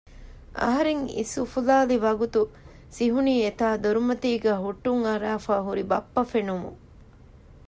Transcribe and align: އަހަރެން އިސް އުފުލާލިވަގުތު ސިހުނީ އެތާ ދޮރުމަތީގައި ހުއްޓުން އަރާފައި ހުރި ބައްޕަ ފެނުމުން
އަހަރެން 0.59 1.03
އިސް 1.15 1.33
އުފުލާލިވަގުތު 1.39 2.41
ސިހުނީ 2.95 3.33
އެތާ 3.43 3.67
ދޮރުމަތީގައި 3.83 4.61
ހުއްޓުން 4.63 5.01
އަރާފައި 5.07 5.63
ހުރި 5.67 5.83
ބައްޕަ 5.91 6.21
ފެނުމުން 6.31 6.79